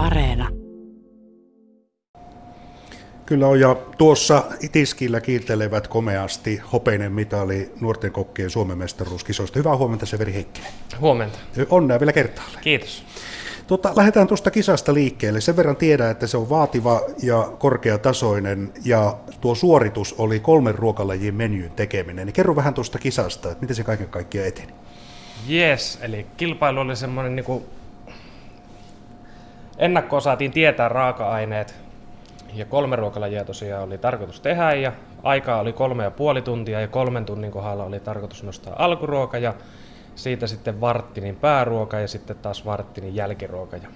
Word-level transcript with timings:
Areena. 0.00 0.48
Kyllä 3.26 3.46
on, 3.46 3.60
ja 3.60 3.76
tuossa 3.98 4.44
tiskillä 4.72 5.20
kiiltelevät 5.20 5.88
komeasti 5.88 6.60
hopeinen 6.72 7.12
mitali 7.12 7.72
nuorten 7.80 8.12
kokkien 8.12 8.50
Suomen 8.50 8.78
mestaruuskisoista. 8.78 9.58
Hyvää 9.58 9.76
huomenta 9.76 10.06
Severi 10.06 10.34
Heikkinen. 10.34 10.70
Huomenta. 11.00 11.38
Onnea 11.70 12.00
vielä 12.00 12.12
kertaalle. 12.12 12.58
Kiitos. 12.60 13.04
Tota, 13.66 13.92
lähdetään 13.96 14.26
tuosta 14.26 14.50
kisasta 14.50 14.94
liikkeelle. 14.94 15.40
Sen 15.40 15.56
verran 15.56 15.76
tiedän, 15.76 16.10
että 16.10 16.26
se 16.26 16.36
on 16.36 16.50
vaativa 16.50 17.00
ja 17.22 17.52
korkeatasoinen 17.58 18.72
ja 18.84 19.16
tuo 19.40 19.54
suoritus 19.54 20.14
oli 20.18 20.40
kolmen 20.40 20.74
ruokalajin 20.74 21.34
menyyn 21.34 21.70
tekeminen. 21.70 22.26
Niin 22.26 22.34
kerro 22.34 22.56
vähän 22.56 22.74
tuosta 22.74 22.98
kisasta, 22.98 23.50
että 23.50 23.60
miten 23.60 23.76
se 23.76 23.84
kaiken 23.84 24.08
kaikkiaan 24.08 24.48
eteni. 24.48 24.72
Yes, 25.50 25.98
eli 26.02 26.26
kilpailu 26.36 26.80
oli 26.80 26.96
semmoinen 26.96 27.36
niin 27.36 27.62
ennakkoon 29.80 30.22
saatiin 30.22 30.50
tietää 30.50 30.88
raaka-aineet 30.88 31.74
ja 32.54 32.64
kolme 32.64 32.96
ruokalajia 32.96 33.44
tosiaan 33.44 33.84
oli 33.84 33.98
tarkoitus 33.98 34.40
tehdä 34.40 34.74
ja 34.74 34.92
aikaa 35.22 35.60
oli 35.60 35.72
kolme 35.72 36.02
ja 36.02 36.10
puoli 36.10 36.42
tuntia 36.42 36.80
ja 36.80 36.88
kolmen 36.88 37.24
tunnin 37.24 37.50
kohdalla 37.50 37.84
oli 37.84 38.00
tarkoitus 38.00 38.42
nostaa 38.42 38.74
alkuruoka 38.78 39.38
ja 39.38 39.54
siitä 40.14 40.46
sitten 40.46 40.80
varttinin 40.80 41.36
pääruoka 41.36 42.00
ja 42.00 42.08
sitten 42.08 42.36
taas 42.36 42.64
varttinin 42.64 43.14
jälkiruoka. 43.14 43.76
Ja 43.76 43.88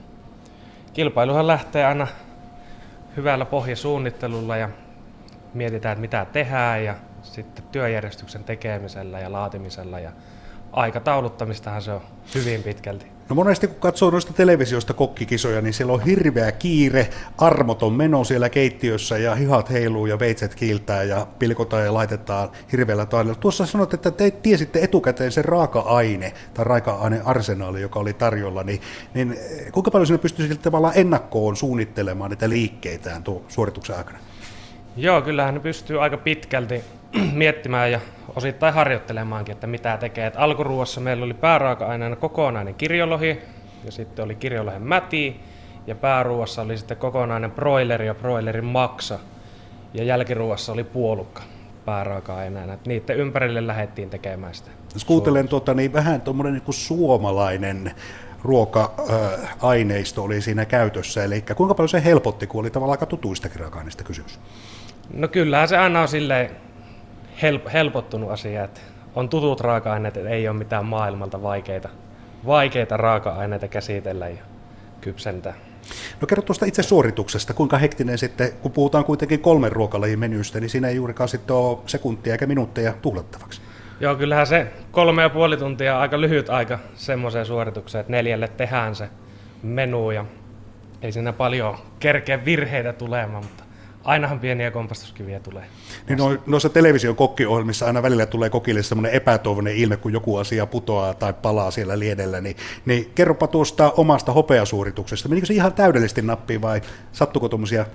kilpailuhan 0.92 1.46
lähtee 1.46 1.84
aina 1.84 2.06
hyvällä 3.16 3.44
pohjasuunnittelulla 3.44 4.56
ja 4.56 4.68
mietitään, 5.54 6.00
mitä 6.00 6.26
tehdään 6.32 6.84
ja 6.84 6.94
sitten 7.22 7.64
työjärjestyksen 7.72 8.44
tekemisellä 8.44 9.20
ja 9.20 9.32
laatimisella 9.32 10.00
ja 10.00 10.12
aikatauluttamistahan 10.72 11.82
se 11.82 11.92
on 11.92 12.00
hyvin 12.34 12.62
pitkälti. 12.62 13.13
No 13.28 13.34
monesti 13.34 13.66
kun 13.66 13.76
katsoo 13.80 14.10
noista 14.10 14.32
televisiosta 14.32 14.94
kokkikisoja, 14.94 15.60
niin 15.60 15.74
siellä 15.74 15.92
on 15.92 16.00
hirveä 16.00 16.52
kiire, 16.52 17.10
armoton 17.38 17.92
meno 17.92 18.24
siellä 18.24 18.48
keittiössä 18.48 19.18
ja 19.18 19.34
hihat 19.34 19.70
heiluu 19.70 20.06
ja 20.06 20.18
veitset 20.18 20.54
kiiltää 20.54 21.02
ja 21.02 21.26
pilkotaan 21.38 21.84
ja 21.84 21.94
laitetaan 21.94 22.50
hirveällä 22.72 23.06
taidella. 23.06 23.34
Tuossa 23.34 23.66
sanot, 23.66 23.94
että 23.94 24.10
te 24.10 24.30
tiesitte 24.30 24.82
etukäteen 24.82 25.32
sen 25.32 25.44
raaka-aine 25.44 26.32
tai 26.54 26.64
raaka-aine 26.64 27.20
arsenaali, 27.24 27.80
joka 27.80 28.00
oli 28.00 28.12
tarjolla, 28.12 28.62
niin, 28.62 28.80
niin 29.14 29.36
kuinka 29.72 29.90
paljon 29.90 30.06
sinne 30.06 30.18
pystyisi 30.18 30.56
tavallaan 30.56 30.94
ennakkoon 30.96 31.56
suunnittelemaan 31.56 32.30
niitä 32.30 32.48
liikkeitään 32.48 33.22
tuon 33.22 33.42
suorituksen 33.48 33.96
aikana? 33.96 34.18
Joo, 34.96 35.22
kyllähän 35.22 35.54
ne 35.54 35.60
pystyy 35.60 36.02
aika 36.02 36.16
pitkälti 36.16 36.84
miettimään 37.32 37.92
ja 37.92 38.00
osittain 38.36 38.74
harjoittelemaankin, 38.74 39.52
että 39.52 39.66
mitä 39.66 39.96
tekee. 39.96 40.26
Et 40.26 40.34
alkuruuassa 40.36 41.00
meillä 41.00 41.24
oli 41.24 41.34
pääraaka-aineena 41.34 42.16
kokonainen 42.16 42.74
kirjolohi 42.74 43.38
ja 43.84 43.92
sitten 43.92 44.24
oli 44.24 44.34
kirjolohen 44.34 44.82
mäti 44.82 45.40
ja 45.86 45.94
pääruuassa 45.94 46.62
oli 46.62 46.78
sitten 46.78 46.96
kokonainen 46.96 47.50
broileri 47.50 48.06
ja 48.06 48.14
broilerin 48.14 48.64
maksa 48.64 49.18
ja 49.94 50.04
jälkiruuassa 50.04 50.72
oli 50.72 50.84
puolukka 50.84 51.42
pääraaka-aineena. 51.84 52.74
Et 52.74 52.86
niiden 52.86 53.16
ympärille 53.16 53.66
lähdettiin 53.66 54.10
tekemään 54.10 54.54
sitä. 54.54 54.70
Jos 54.94 55.04
kuuntelen 55.04 55.48
tuota, 55.48 55.74
niin 55.74 55.92
vähän 55.92 56.20
tuommoinen 56.20 56.54
niin 56.54 56.74
suomalainen 56.74 57.92
ruoka-aineisto 58.42 60.22
oli 60.22 60.40
siinä 60.40 60.64
käytössä, 60.64 61.24
eli 61.24 61.44
kuinka 61.56 61.74
paljon 61.74 61.88
se 61.88 62.04
helpotti, 62.04 62.46
kun 62.46 62.60
oli 62.60 62.70
tavallaan 62.70 62.94
aika 62.94 63.06
tutuistakin 63.06 63.60
raaka-aineista 63.60 64.04
kysymys? 64.04 64.40
No 65.12 65.28
kyllähän 65.28 65.68
se 65.68 65.76
aina 65.76 66.00
on 66.00 66.08
silleen 66.08 66.50
help, 67.42 67.66
helpottunut 67.72 68.30
asia, 68.30 68.64
että 68.64 68.80
on 69.14 69.28
tutut 69.28 69.60
raaka-aineet, 69.60 70.16
että 70.16 70.28
ei 70.28 70.48
ole 70.48 70.56
mitään 70.56 70.84
maailmalta 70.84 71.42
vaikeita, 71.42 71.88
vaikeita 72.46 72.96
raaka-aineita 72.96 73.68
käsitellä 73.68 74.28
ja 74.28 74.42
kypsentää. 75.00 75.54
No 76.20 76.26
kerro 76.26 76.42
tuosta 76.42 76.66
itse 76.66 76.82
suorituksesta, 76.82 77.54
kuinka 77.54 77.78
hektinen 77.78 78.18
sitten, 78.18 78.52
kun 78.62 78.72
puhutaan 78.72 79.04
kuitenkin 79.04 79.40
kolmen 79.40 79.72
ruokalajin 79.72 80.18
menystä, 80.18 80.60
niin 80.60 80.70
siinä 80.70 80.88
ei 80.88 80.96
juurikaan 80.96 81.28
sitten 81.28 81.56
ole 81.56 81.78
sekuntia 81.86 82.32
eikä 82.32 82.46
minuutteja 82.46 82.92
tuhlattavaksi. 83.02 83.60
Joo, 84.00 84.14
kyllähän 84.14 84.46
se 84.46 84.66
kolme 84.90 85.22
ja 85.22 85.30
puoli 85.30 85.56
tuntia 85.56 85.94
on 85.94 86.02
aika 86.02 86.20
lyhyt 86.20 86.50
aika 86.50 86.78
semmoiseen 86.94 87.46
suoritukseen, 87.46 88.00
että 88.00 88.12
neljälle 88.12 88.48
tehdään 88.48 88.94
se 88.94 89.08
menu 89.62 90.10
ja 90.10 90.24
ei 91.02 91.12
siinä 91.12 91.32
paljon 91.32 91.76
kerkeä 92.00 92.44
virheitä 92.44 92.92
tulemaan, 92.92 93.44
mutta 93.44 93.63
ainahan 94.04 94.40
pieniä 94.40 94.70
kompastuskiviä 94.70 95.40
tulee. 95.40 95.64
Niin 96.08 96.18
no, 96.18 96.38
noissa 96.46 96.68
television 96.68 97.16
kokkiohjelmissa 97.16 97.86
aina 97.86 98.02
välillä 98.02 98.26
tulee 98.26 98.50
kokille 98.50 98.82
semmoinen 98.82 99.12
epätoivoinen 99.12 99.76
ilme, 99.76 99.96
kun 99.96 100.12
joku 100.12 100.36
asia 100.36 100.66
putoaa 100.66 101.14
tai 101.14 101.32
palaa 101.32 101.70
siellä 101.70 101.98
liedellä, 101.98 102.40
niin, 102.40 102.56
niin 102.86 103.10
kerropa 103.14 103.46
tuosta 103.46 103.92
omasta 103.96 104.32
hopeasuorituksesta. 104.32 105.28
Menikö 105.28 105.46
se 105.46 105.54
ihan 105.54 105.72
täydellisesti 105.72 106.22
nappiin 106.22 106.62
vai 106.62 106.80
sattuko 107.12 107.48
tuommoisia 107.48 107.86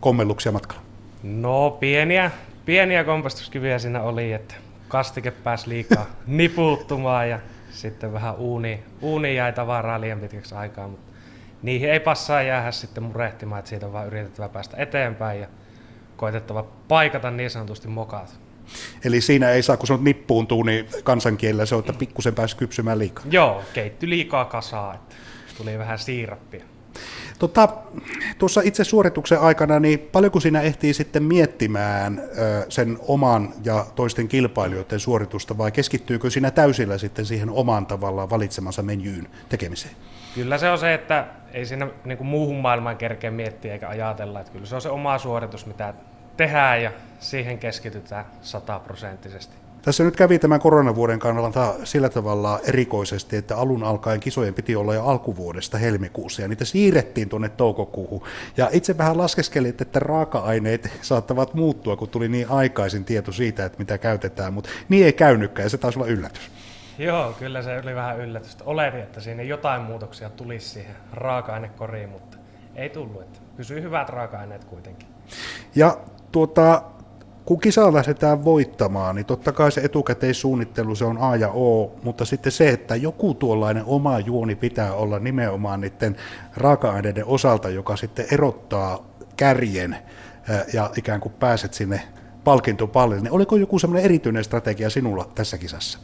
kommelluksia 0.00 0.52
matkalla? 0.52 0.82
No 1.22 1.70
pieniä, 1.70 2.30
pieniä 2.64 3.04
kompastuskiviä 3.04 3.78
siinä 3.78 4.02
oli, 4.02 4.32
että 4.32 4.54
kastike 4.88 5.30
pääsi 5.30 5.68
liikaa 5.68 6.06
nipuuttumaan 6.26 7.30
ja 7.30 7.38
sitten 7.70 8.12
vähän 8.12 8.36
uuni, 8.36 8.82
uuni 9.02 9.36
jäi 9.36 9.52
tavaraa 9.52 10.00
liian 10.00 10.20
pitkäksi 10.20 10.54
aikaa, 10.54 10.88
mutta 10.88 11.08
niihin 11.62 11.90
ei 11.90 12.00
passaa 12.00 12.42
jäädä 12.42 12.70
sitten 12.70 13.02
murehtimaan, 13.02 13.58
että 13.58 13.68
siitä 13.68 13.86
on 13.86 13.92
vaan 13.92 14.06
yritettävä 14.06 14.48
päästä 14.48 14.76
eteenpäin 14.76 15.40
ja 15.40 15.46
koitettava 16.16 16.62
paikata 16.88 17.30
niin 17.30 17.50
sanotusti 17.50 17.88
mokaat. 17.88 18.40
Eli 19.04 19.20
siinä 19.20 19.50
ei 19.50 19.62
saa, 19.62 19.76
kun 19.76 19.86
se 19.86 19.92
on 19.92 20.04
nippuuntuu, 20.04 20.62
niin 20.62 20.88
kansankielellä 21.04 21.66
se 21.66 21.74
on, 21.74 21.78
että 21.78 21.92
pikkusen 21.92 22.34
pääsi 22.34 22.56
kypsymään 22.56 22.98
liikaa. 22.98 23.24
Joo, 23.30 23.62
keitty 23.72 24.08
liikaa 24.08 24.44
kasaa, 24.44 24.94
että 24.94 25.14
tuli 25.58 25.78
vähän 25.78 25.98
siirappia. 25.98 26.64
Tota, 27.38 27.68
tuossa 28.38 28.60
itse 28.64 28.84
suorituksen 28.84 29.40
aikana, 29.40 29.80
niin 29.80 29.98
paljonko 29.98 30.40
siinä 30.40 30.60
ehtii 30.60 30.94
sitten 30.94 31.22
miettimään 31.22 32.22
sen 32.68 32.98
oman 33.08 33.52
ja 33.64 33.86
toisten 33.94 34.28
kilpailijoiden 34.28 35.00
suoritusta, 35.00 35.58
vai 35.58 35.72
keskittyykö 35.72 36.30
siinä 36.30 36.50
täysillä 36.50 36.98
sitten 36.98 37.26
siihen 37.26 37.50
omaan 37.50 37.86
tavallaan 37.86 38.30
valitsemansa 38.30 38.82
menyyn 38.82 39.28
tekemiseen? 39.48 39.94
Kyllä 40.34 40.58
se 40.58 40.70
on 40.70 40.78
se, 40.78 40.94
että 40.94 41.26
ei 41.52 41.66
siinä 41.66 41.88
niin 42.04 42.18
kuin 42.18 42.28
muuhun 42.28 42.60
maailmaan 42.60 42.96
kerkeä 42.96 43.30
miettiä 43.30 43.72
eikä 43.72 43.88
ajatella, 43.88 44.40
että 44.40 44.52
kyllä 44.52 44.66
se 44.66 44.74
on 44.74 44.80
se 44.80 44.88
oma 44.88 45.18
suoritus, 45.18 45.66
mitä 45.66 45.94
tehdään 46.36 46.82
ja 46.82 46.92
siihen 47.18 47.58
keskitytään 47.58 48.24
sataprosenttisesti. 48.40 49.67
Tässä 49.82 50.04
nyt 50.04 50.16
kävi 50.16 50.38
tämän 50.38 50.60
koronavuoden 50.60 51.18
kannalta 51.18 51.74
sillä 51.84 52.08
tavalla 52.08 52.60
erikoisesti, 52.64 53.36
että 53.36 53.56
alun 53.56 53.84
alkaen 53.84 54.20
kisojen 54.20 54.54
piti 54.54 54.76
olla 54.76 54.94
jo 54.94 55.04
alkuvuodesta 55.04 55.78
helmikuussa 55.78 56.42
ja 56.42 56.48
niitä 56.48 56.64
siirrettiin 56.64 57.28
tuonne 57.28 57.48
toukokuuhun. 57.48 58.22
Ja 58.56 58.68
itse 58.72 58.98
vähän 58.98 59.18
laskeskelin, 59.18 59.74
että 59.80 59.98
raaka-aineet 59.98 60.90
saattavat 61.02 61.54
muuttua, 61.54 61.96
kun 61.96 62.08
tuli 62.08 62.28
niin 62.28 62.48
aikaisin 62.48 63.04
tieto 63.04 63.32
siitä, 63.32 63.64
että 63.64 63.78
mitä 63.78 63.98
käytetään, 63.98 64.54
mutta 64.54 64.70
niin 64.88 65.06
ei 65.06 65.12
käynytkään 65.12 65.66
ja 65.66 65.70
se 65.70 65.78
taisi 65.78 65.98
olla 65.98 66.08
yllätys. 66.08 66.50
Joo, 66.98 67.32
kyllä 67.38 67.62
se 67.62 67.80
oli 67.84 67.94
vähän 67.94 68.20
yllätystä. 68.20 68.64
Oletin, 68.64 69.00
että 69.00 69.20
siinä 69.20 69.42
jotain 69.42 69.82
muutoksia 69.82 70.30
tulisi 70.30 70.68
siihen 70.68 70.94
raaka-ainekoriin, 71.12 72.08
mutta 72.08 72.38
ei 72.76 72.88
tullut. 72.88 73.22
Että 73.22 73.38
pysyi 73.56 73.82
hyvät 73.82 74.08
raaka-aineet 74.08 74.64
kuitenkin. 74.64 75.08
Ja 75.74 75.98
tuota, 76.32 76.82
kun 77.48 77.60
kisaa 77.60 77.92
lähdetään 77.92 78.44
voittamaan, 78.44 79.16
niin 79.16 79.26
totta 79.26 79.52
kai 79.52 79.72
se 79.72 79.80
etukäteissuunnittelu 79.80 80.94
se 80.94 81.04
on 81.04 81.18
A 81.18 81.36
ja 81.36 81.50
O, 81.50 81.92
mutta 82.02 82.24
sitten 82.24 82.52
se, 82.52 82.68
että 82.68 82.96
joku 82.96 83.34
tuollainen 83.34 83.84
oma 83.86 84.18
juoni 84.18 84.54
pitää 84.54 84.94
olla 84.94 85.18
nimenomaan 85.18 85.80
niiden 85.80 86.16
raaka-aineiden 86.56 87.24
osalta, 87.26 87.68
joka 87.68 87.96
sitten 87.96 88.26
erottaa 88.32 89.06
kärjen 89.36 89.96
ja 90.72 90.90
ikään 90.96 91.20
kuin 91.20 91.32
pääset 91.40 91.74
sinne 91.74 92.02
palkintopallille, 92.44 93.22
niin 93.22 93.32
oliko 93.32 93.56
joku 93.56 93.78
semmoinen 93.78 94.04
erityinen 94.04 94.44
strategia 94.44 94.90
sinulla 94.90 95.28
tässä 95.34 95.58
kisassa? 95.58 95.98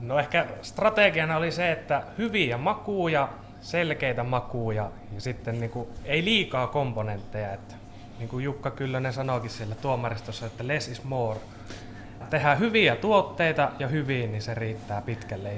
No 0.00 0.18
ehkä 0.18 0.46
strategiana 0.62 1.36
oli 1.36 1.52
se, 1.52 1.72
että 1.72 2.02
hyviä 2.18 2.58
makuja, 2.58 3.28
selkeitä 3.60 4.24
makuja 4.24 4.90
ja 5.14 5.20
sitten 5.20 5.60
niin 5.60 5.70
kuin, 5.70 5.88
ei 6.04 6.24
liikaa 6.24 6.66
komponentteja. 6.66 7.52
Että, 7.52 7.74
niin 8.18 8.28
kuin 8.28 8.44
Jukka 8.44 8.70
Kyllönen 8.70 9.12
sanoikin 9.12 9.50
siellä 9.50 9.74
tuomaristossa, 9.74 10.46
että 10.46 10.66
less 10.66 10.88
is 10.88 11.04
more. 11.04 11.40
Tehdään 12.30 12.58
hyviä 12.58 12.96
tuotteita 12.96 13.70
ja 13.78 13.88
hyvin, 13.88 14.32
niin 14.32 14.42
se 14.42 14.54
riittää 14.54 15.02
pitkälle. 15.02 15.52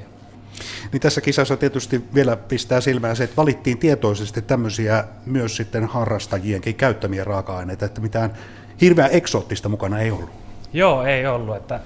Niin 0.93 1.01
tässä 1.01 1.21
kisassa 1.21 1.57
tietysti 1.57 2.05
vielä 2.15 2.37
pistää 2.37 2.81
silmään 2.81 3.17
se, 3.17 3.25
että 3.25 3.37
valittiin 3.37 3.79
tietoisesti 3.79 4.43
tämmöisiä 4.43 5.05
myös 5.27 5.57
sitten 5.57 5.85
harrastajienkin 5.85 6.75
käyttämiä 6.75 7.25
raaka-aineita, 7.25 7.85
että 7.85 8.01
mitään 8.01 8.33
hirveän 8.81 9.11
eksoottista 9.13 9.69
mukana 9.69 10.01
ei 10.01 10.11
ollut. 10.11 10.31
Joo, 10.73 11.05
ei 11.05 11.27
ollut. 11.27 11.57
Että 11.57 11.81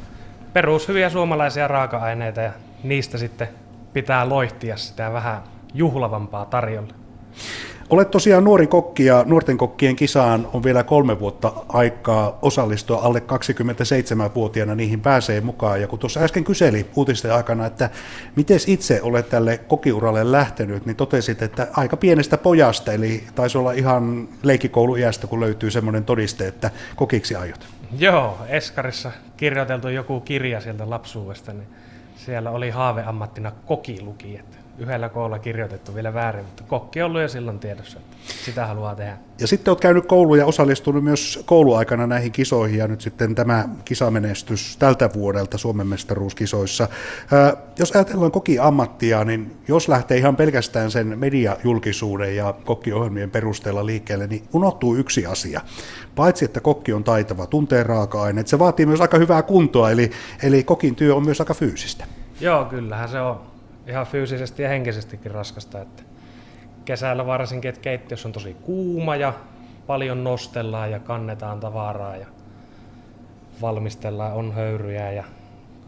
perushyviä 0.53 1.11
suomalaisia 1.11 1.69
raaka-aineita 1.69 2.41
ja 2.41 2.53
niistä 2.83 3.19
sitten 3.19 3.49
pitää 3.93 4.29
loihtia 4.29 4.77
sitä 4.77 5.13
vähän 5.13 5.43
juhlavampaa 5.75 6.45
tarjolla. 6.45 6.95
Olet 7.91 8.11
tosiaan 8.11 8.45
nuori 8.45 8.67
kokki 8.67 9.05
ja 9.05 9.25
nuorten 9.27 9.59
kokkien 9.59 9.97
kisaan 9.97 10.49
on 10.53 10.63
vielä 10.63 10.85
kolme 10.85 11.21
vuotta 11.21 11.53
aikaa 11.69 12.39
osallistua 12.43 12.99
alle 13.03 13.19
27-vuotiaana 13.19 14.75
niihin 14.75 15.01
pääsee 15.01 15.41
mukaan. 15.41 15.81
Ja 15.81 15.89
kun 15.89 15.99
tuossa 15.99 16.21
äsken 16.21 16.45
kyseli 16.45 16.87
uutisten 16.97 17.35
aikana, 17.35 17.67
että 17.67 17.91
miten 18.37 18.59
itse 18.67 19.03
olet 19.03 19.29
tälle 19.29 19.59
kokiuralle 19.59 20.33
lähtenyt, 20.33 20.87
niin 20.87 20.97
totesit, 20.97 21.43
että 21.43 21.69
aika 21.73 21.97
pienestä 21.97 22.39
pojasta, 22.39 22.93
eli 22.93 23.25
taisi 23.35 23.59
olla 23.59 23.73
ihan 23.73 24.29
leikikouluiästä, 24.43 25.27
kun 25.27 25.41
löytyy 25.41 25.71
semmoinen 25.71 26.05
todiste, 26.05 26.47
että 26.47 26.71
kokiksi 26.97 27.35
aiot. 27.35 27.67
Joo, 27.99 28.39
Eskarissa 28.49 29.13
kirjoiteltu 29.37 29.89
joku 29.89 30.21
kirja 30.21 30.61
sieltä 30.61 30.91
lapsuudesta, 30.91 31.53
niin 31.53 31.69
siellä 32.17 32.51
oli 32.51 32.71
haaveammattina 32.71 33.53
kokiluki, 33.67 34.39
että 34.39 34.57
yhdellä 34.81 35.09
koolla 35.09 35.39
kirjoitettu 35.39 35.95
vielä 35.95 36.15
väärin, 36.15 36.45
mutta 36.45 36.63
kokki 36.69 37.03
on 37.03 37.07
ollut 37.07 37.23
jo 37.23 37.29
silloin 37.29 37.59
tiedossa, 37.59 37.99
että 37.99 38.17
sitä 38.45 38.67
haluaa 38.67 38.95
tehdä. 38.95 39.17
Ja 39.41 39.47
sitten 39.47 39.73
olet 39.73 39.81
käynyt 39.81 40.07
kouluun 40.07 40.39
ja 40.39 40.47
osallistunut 40.47 41.05
myös 41.05 41.43
kouluaikana 41.47 42.07
näihin 42.07 42.33
kisoihin 42.33 42.79
ja 42.79 42.89
nyt 42.89 43.01
sitten 43.01 43.35
tämä 43.35 43.69
kisamenestys 43.85 44.77
tältä 44.77 45.11
vuodelta 45.15 45.59
Suomen 45.59 45.87
mestaruuskisoissa. 45.87 46.89
Ää, 47.33 47.57
jos 47.79 47.93
ajatellaan 47.93 48.33
koki-ammattia, 48.33 49.25
niin 49.25 49.57
jos 49.69 49.89
lähtee 49.89 50.19
ihan 50.19 50.37
pelkästään 50.37 50.91
sen 50.91 51.19
mediajulkisuuden 51.19 52.37
ja 52.37 52.55
kokkiohjelmien 52.65 53.31
perusteella 53.31 53.87
liikkeelle, 53.87 54.27
niin 54.27 54.43
unohtuu 54.53 54.97
yksi 54.97 55.27
asia. 55.27 55.61
Paitsi 56.17 56.45
että 56.45 56.61
kokki 56.61 56.93
on 56.93 57.05
taitava, 57.05 57.47
tuntee 57.47 57.83
raaka-aineet, 57.83 58.49
se 58.49 58.59
vaatii 58.59 58.87
myös 58.87 59.01
aika 59.01 59.19
hyvää 59.19 59.43
kuntoa, 59.43 59.91
eli, 59.91 60.11
eli 60.43 60.65
kokin 60.65 60.95
työ 60.95 61.15
on 61.15 61.25
myös 61.25 61.41
aika 61.41 61.55
fyysistä. 61.55 62.05
Joo, 62.41 62.65
kyllähän 62.65 63.09
se 63.09 63.21
on 63.21 63.41
ihan 63.91 64.07
fyysisesti 64.07 64.63
ja 64.63 64.69
henkisestikin 64.69 65.31
raskasta. 65.31 65.81
Että 65.81 66.03
kesällä 66.85 67.27
varsinkin, 67.27 67.69
että 67.69 67.81
keittiössä 67.81 68.29
on 68.29 68.33
tosi 68.33 68.55
kuuma 68.55 69.17
ja 69.17 69.33
paljon 69.87 70.25
nostellaan 70.25 70.91
ja 70.91 70.99
kannetaan 70.99 71.61
tavaraa 71.61 72.17
ja 72.17 72.27
valmistellaan, 73.63 74.33
on 74.33 74.53
höyryjä 74.55 75.13
ja 75.13 75.25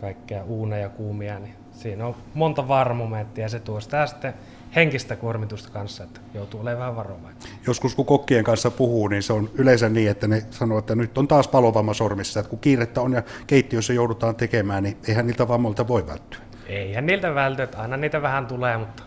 kaikkea 0.01 0.45
uuneja 0.45 0.89
kuumia, 0.89 1.39
niin 1.39 1.55
siinä 1.73 2.07
on 2.07 2.15
monta 2.35 2.69
varmomenttia 2.69 3.45
ja 3.45 3.49
se 3.49 3.61
tuo 3.61 3.81
sitä 3.81 4.07
sitten 4.07 4.35
henkistä 4.75 5.17
kuormitusta 5.17 5.71
kanssa, 5.71 6.05
että 6.05 6.21
joutuu 6.35 6.61
olemaan 6.61 6.79
vähän 6.79 6.97
varovainen. 6.97 7.43
Joskus 7.67 7.95
kun 7.95 8.07
kokkien 8.07 8.45
kanssa 8.45 8.71
puhuu, 8.71 9.09
niin 9.09 9.23
se 9.23 9.33
on 9.33 9.51
yleensä 9.55 9.89
niin, 9.89 10.11
että 10.11 10.29
ne 10.29 10.43
sanoo, 10.51 10.79
että 10.79 10.95
nyt 10.95 11.19
on 11.19 11.29
taas 11.29 11.49
palovamma 11.49 11.95
sormissa, 11.95 12.41
että 12.41 12.51
kun 12.51 12.59
kiirettä 12.59 13.01
on 13.01 13.13
ja 13.13 13.23
keittiössä 13.47 13.93
joudutaan 13.93 14.37
tekemään, 14.37 14.83
niin 14.83 14.97
eihän 15.09 15.27
niiltä 15.27 15.49
vammoilta 15.49 15.89
voi 15.89 16.07
välttyä. 16.07 16.41
Eihän 16.79 17.07
niiltä 17.07 17.35
välty, 17.35 17.63
että 17.63 17.79
aina 17.79 17.97
niitä 17.97 18.23
vähän 18.23 18.47
tulee, 18.47 18.77
mutta 18.77 19.03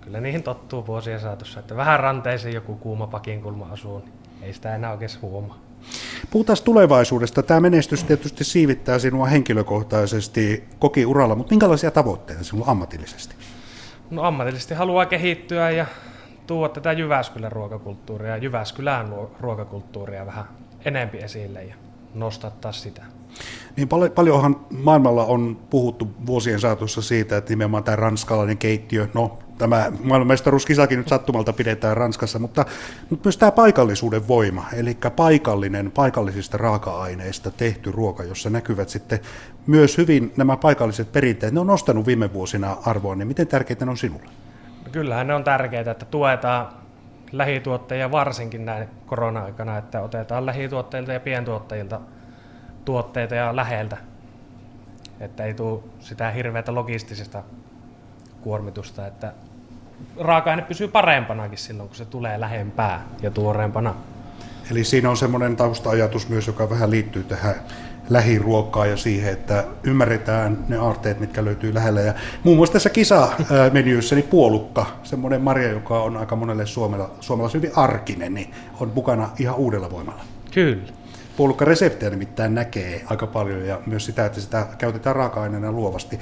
kyllä 0.00 0.20
niihin 0.20 0.42
tottuu 0.42 0.86
vuosien 0.86 1.20
saatossa, 1.20 1.60
että 1.60 1.76
vähän 1.76 2.00
ranteeseen 2.00 2.54
joku 2.54 2.74
kuuma 2.74 3.06
pakinkulma 3.06 3.68
asuu, 3.72 3.98
niin 3.98 4.12
ei 4.42 4.52
sitä 4.52 4.74
enää 4.74 4.92
oikein 4.92 5.10
huomaa. 5.22 5.58
Puhutaan 6.30 6.58
tulevaisuudesta. 6.64 7.42
Tämä 7.42 7.60
menestys 7.60 8.04
tietysti 8.04 8.44
siivittää 8.44 8.98
sinua 8.98 9.26
henkilökohtaisesti 9.26 10.64
kokiuralla, 10.78 11.34
mutta 11.34 11.52
minkälaisia 11.52 11.90
tavoitteita 11.90 12.44
sinulla 12.44 12.70
ammatillisesti? 12.70 13.34
No 14.10 14.22
ammatillisesti 14.22 14.74
haluaa 14.74 15.06
kehittyä 15.06 15.70
ja 15.70 15.86
tuoda 16.46 16.72
tätä 16.72 16.92
Jyväskylän 16.92 17.52
ruokakulttuuria 17.52 18.30
ja 18.30 18.36
Jyväskylän 18.36 19.08
ruokakulttuuria 19.40 20.26
vähän 20.26 20.44
enempi 20.84 21.18
esille 21.18 21.64
ja 21.64 21.74
nostattaa 22.14 22.72
sitä. 22.72 23.02
Niin 23.76 23.88
pal- 23.88 24.10
paljonhan 24.10 24.66
maailmalla 24.70 25.24
on 25.24 25.58
puhuttu 25.70 26.08
vuosien 26.26 26.60
saatossa 26.60 27.02
siitä, 27.02 27.36
että 27.36 27.50
nimenomaan 27.50 27.84
tämä 27.84 27.96
ranskalainen 27.96 28.58
keittiö, 28.58 29.08
no 29.14 29.38
tämä 29.58 29.92
maailmanmestaruuskisakin 30.02 30.98
nyt 30.98 31.08
sattumalta 31.08 31.52
pidetään 31.52 31.96
Ranskassa, 31.96 32.38
mutta, 32.38 32.64
mutta 33.10 33.26
myös 33.26 33.36
tämä 33.36 33.52
paikallisuuden 33.52 34.28
voima, 34.28 34.64
eli 34.72 34.98
paikallinen, 35.16 35.90
paikallisista 35.90 36.58
raaka-aineista 36.58 37.50
tehty 37.50 37.92
ruoka, 37.92 38.24
jossa 38.24 38.50
näkyvät 38.50 38.88
sitten 38.88 39.20
myös 39.66 39.98
hyvin 39.98 40.32
nämä 40.36 40.56
paikalliset 40.56 41.12
perinteet, 41.12 41.54
ne 41.54 41.60
on 41.60 41.66
nostanut 41.66 42.06
viime 42.06 42.32
vuosina 42.32 42.76
arvoa, 42.86 43.14
niin 43.14 43.28
miten 43.28 43.46
tärkeitä 43.46 43.84
ne 43.84 43.90
on 43.90 43.96
sinulle? 43.96 44.30
No 44.84 44.90
kyllähän 44.92 45.26
ne 45.26 45.34
on 45.34 45.44
tärkeitä, 45.44 45.90
että 45.90 46.04
tuetaan 46.04 46.85
lähituottajia 47.32 48.12
varsinkin 48.12 48.66
näin 48.66 48.88
korona-aikana, 49.06 49.78
että 49.78 50.00
otetaan 50.00 50.46
lähituotteilta 50.46 51.12
ja 51.12 51.20
pientuottajilta 51.20 52.00
tuotteita 52.84 53.34
ja 53.34 53.56
läheltä, 53.56 53.96
että 55.20 55.44
ei 55.44 55.54
tule 55.54 55.80
sitä 56.00 56.30
hirveätä 56.30 56.74
logistisesta 56.74 57.42
kuormitusta, 58.40 59.06
että 59.06 59.32
raaka-aine 60.20 60.62
pysyy 60.62 60.88
parempanakin 60.88 61.58
silloin, 61.58 61.88
kun 61.88 61.96
se 61.96 62.04
tulee 62.04 62.40
lähempää 62.40 63.04
ja 63.22 63.30
tuoreempana. 63.30 63.94
Eli 64.70 64.84
siinä 64.84 65.10
on 65.10 65.16
semmoinen 65.16 65.56
tausta-ajatus 65.56 66.28
myös, 66.28 66.46
joka 66.46 66.70
vähän 66.70 66.90
liittyy 66.90 67.24
tähän 67.24 67.54
lähiruokaa 68.10 68.86
ja 68.86 68.96
siihen, 68.96 69.32
että 69.32 69.64
ymmärretään 69.82 70.64
ne 70.68 70.76
aarteet, 70.76 71.20
mitkä 71.20 71.44
löytyy 71.44 71.74
lähellä. 71.74 72.00
Ja 72.00 72.14
muun 72.44 72.56
muassa 72.56 72.72
tässä 72.72 72.90
kisamenyssä 72.90 74.14
niin 74.14 74.28
puolukka, 74.28 74.86
semmoinen 75.02 75.40
marja, 75.40 75.70
joka 75.70 76.02
on 76.02 76.16
aika 76.16 76.36
monelle 76.36 76.66
suomala, 76.66 77.10
suomalaisille 77.20 77.62
hyvin 77.62 77.78
arkinen, 77.78 78.34
niin 78.34 78.54
on 78.80 78.92
mukana 78.94 79.30
ihan 79.38 79.56
uudella 79.56 79.90
voimalla. 79.90 80.22
Kyllä. 80.54 80.92
Puolukkareseptejä 81.36 82.10
nimittäin 82.10 82.54
näkee 82.54 83.02
aika 83.06 83.26
paljon 83.26 83.66
ja 83.66 83.80
myös 83.86 84.06
sitä, 84.06 84.26
että 84.26 84.40
sitä 84.40 84.66
käytetään 84.78 85.16
raaka-aineena 85.16 85.72
luovasti. 85.72 86.20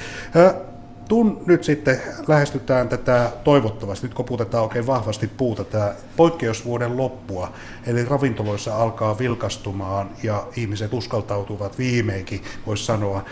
Tun 1.09 1.43
nyt 1.47 1.65
sitten 1.65 2.01
lähestytään 2.27 2.89
tätä 2.89 3.31
toivottavasti, 3.45 4.07
nyt 4.07 4.15
koputetaan 4.15 4.65
oikein 4.65 4.87
vahvasti 4.87 5.27
puuta, 5.37 5.65
tämä 5.65 5.95
poikkeusvuoden 6.17 6.97
loppua, 6.97 7.53
eli 7.87 8.05
ravintoloissa 8.05 8.77
alkaa 8.77 9.19
vilkastumaan 9.19 10.11
ja 10.23 10.47
ihmiset 10.57 10.93
uskaltautuvat 10.93 11.79
viimeinkin, 11.79 12.43
voisi 12.67 12.85
sanoa, 12.85 13.25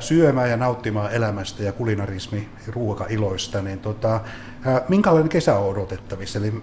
syömään 0.00 0.50
ja 0.50 0.56
nauttimaan 0.56 1.12
elämästä 1.12 1.62
ja 1.62 1.72
kulinarismi 1.72 2.48
ruokailoista, 2.66 3.62
niin 3.62 3.78
tota, 3.78 4.20
minkälainen 4.88 5.28
kesä 5.28 5.58
on 5.58 5.70
odotettavissa, 5.70 6.38
eli 6.38 6.62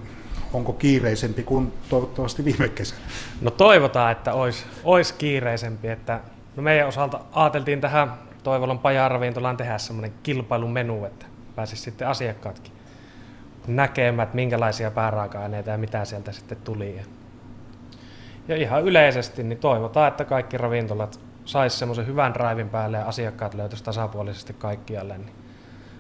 onko 0.53 0.73
kiireisempi 0.73 1.43
kuin 1.43 1.73
toivottavasti 1.89 2.45
viime 2.45 2.69
kesä? 2.69 2.95
No 3.41 3.51
toivotaan, 3.51 4.11
että 4.11 4.33
olisi, 4.33 4.65
olisi 4.83 5.13
kiireisempi, 5.13 5.87
että 5.87 6.19
no 6.55 6.63
meidän 6.63 6.87
osalta 6.87 7.19
ajateltiin 7.31 7.81
tähän 7.81 8.26
Toivolon 8.47 8.79
pajaravintolaan 8.79 9.57
tehdä 9.57 9.77
semmoinen 9.77 10.13
kilpailumenu, 10.23 11.05
että 11.05 11.25
pääsisi 11.55 11.81
sitten 11.81 12.07
asiakkaatkin 12.07 12.73
näkemään, 13.67 14.23
että 14.23 14.35
minkälaisia 14.35 14.91
pääraaka-aineita 14.91 15.69
ja 15.69 15.77
mitä 15.77 16.05
sieltä 16.05 16.31
sitten 16.31 16.57
tuli. 16.63 17.01
Ja 18.47 18.55
ihan 18.55 18.83
yleisesti 18.83 19.44
niin 19.44 19.59
toivotaan, 19.59 20.07
että 20.07 20.25
kaikki 20.25 20.57
ravintolat 20.57 21.19
saisi 21.45 21.77
semmoisen 21.77 22.07
hyvän 22.07 22.35
raivin 22.35 22.69
päälle 22.69 22.97
ja 22.97 23.05
asiakkaat 23.05 23.53
löytäisi 23.53 23.83
tasapuolisesti 23.83 24.53
kaikkialle, 24.53 25.17
niin 25.17 25.35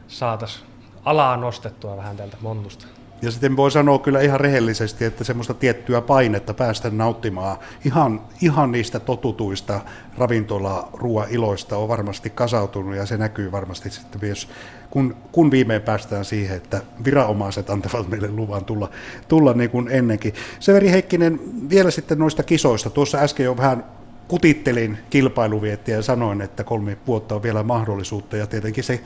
saataisiin 0.07 0.65
alaa 1.05 1.37
nostettua 1.37 1.97
vähän 1.97 2.17
tältä 2.17 2.37
montusta. 2.41 2.87
Ja 3.21 3.31
sitten 3.31 3.57
voi 3.57 3.71
sanoa 3.71 3.99
kyllä 3.99 4.21
ihan 4.21 4.39
rehellisesti, 4.39 5.05
että 5.05 5.23
semmoista 5.23 5.53
tiettyä 5.53 6.01
painetta 6.01 6.53
päästä 6.53 6.89
nauttimaan 6.89 7.57
ihan, 7.85 8.21
ihan 8.41 8.71
niistä 8.71 8.99
totutuista 8.99 9.81
ravintola 10.17 10.89
iloista 11.29 11.77
on 11.77 11.87
varmasti 11.87 12.29
kasautunut 12.29 12.95
ja 12.95 13.05
se 13.05 13.17
näkyy 13.17 13.51
varmasti 13.51 13.89
sitten 13.89 14.21
myös, 14.21 14.49
kun, 14.89 15.15
kun 15.31 15.51
viimein 15.51 15.81
päästään 15.81 16.25
siihen, 16.25 16.57
että 16.57 16.81
viranomaiset 17.05 17.69
antavat 17.69 18.09
meille 18.09 18.31
luvan 18.31 18.65
tulla, 18.65 18.89
tulla 19.27 19.53
niin 19.53 19.69
kuin 19.69 19.87
ennenkin. 19.91 20.33
Severi 20.59 20.91
Heikkinen, 20.91 21.39
vielä 21.69 21.91
sitten 21.91 22.19
noista 22.19 22.43
kisoista. 22.43 22.89
Tuossa 22.89 23.17
äsken 23.17 23.43
jo 23.43 23.57
vähän 23.57 23.83
kutittelin 24.27 24.97
kilpailuviettiä 25.09 25.95
ja 25.95 26.01
sanoin, 26.01 26.41
että 26.41 26.63
kolme 26.63 26.97
vuotta 27.07 27.35
on 27.35 27.43
vielä 27.43 27.63
mahdollisuutta 27.63 28.37
ja 28.37 28.47
tietenkin 28.47 28.83
se 28.83 29.01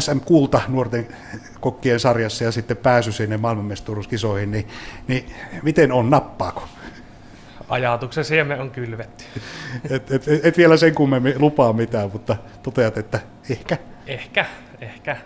SM 0.00 0.20
Kulta 0.24 0.60
nuorten 0.68 1.08
kokkien 1.60 2.00
sarjassa 2.00 2.44
ja 2.44 2.52
sitten 2.52 2.76
pääsy 2.76 3.12
sinne 3.12 3.36
maailmanmestaruuskisoihin, 3.36 4.50
niin, 4.50 4.68
niin 5.08 5.30
miten 5.62 5.92
on, 5.92 6.10
nappaako? 6.10 6.68
Ajatuksen 7.68 8.24
siemen 8.24 8.60
on 8.60 8.70
kylvetty. 8.70 9.24
et, 9.90 10.10
et, 10.10 10.24
et 10.42 10.56
vielä 10.56 10.76
sen 10.76 10.94
kummemmin 10.94 11.34
lupaa 11.38 11.72
mitään, 11.72 12.10
mutta 12.12 12.36
toteat, 12.62 12.98
että 12.98 13.20
ehkä. 13.50 13.76
Ehkä, 14.06 14.46
ehkä. 14.80 15.16